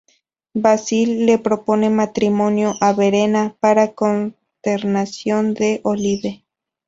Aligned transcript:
Basil 0.55 1.11
le 1.27 1.35
propone 1.37 1.91
matrimonio 1.91 2.73
a 2.81 2.91
Verena, 2.91 3.55
para 3.61 3.93
consternación 3.93 5.53
de 5.53 5.79
Olive. 5.83 6.43